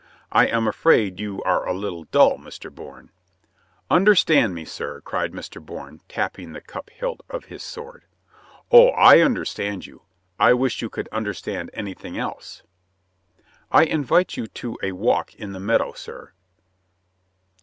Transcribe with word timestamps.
"I 0.31 0.47
am 0.47 0.67
afraid 0.67 1.19
you 1.19 1.43
are 1.43 1.67
a 1.67 1.75
little 1.75 2.05
dull, 2.05 2.39
Mr. 2.39 2.73
Bourne." 2.73 3.11
"Understand 3.91 4.55
me, 4.55 4.65
sir," 4.65 4.99
cried 5.01 5.31
Mr. 5.31 5.63
Bourne, 5.63 6.01
tapping 6.09 6.53
the 6.53 6.59
cup 6.59 6.89
hilt 6.89 7.21
of 7.29 7.45
his 7.45 7.61
sword. 7.61 8.05
"Oh, 8.71 8.87
I 8.89 9.19
understand 9.19 9.85
you. 9.85 10.01
I 10.39 10.53
wish 10.53 10.81
you 10.81 10.89
could 10.89 11.07
under 11.11 11.35
stand 11.35 11.69
anything 11.75 12.17
else." 12.17 12.63
"I 13.71 13.83
invite 13.83 14.35
you 14.35 14.47
to 14.47 14.75
a 14.81 14.93
walk 14.93 15.35
in 15.35 15.51
the 15.51 15.59
meadow, 15.59 15.93
sir." 15.93 16.33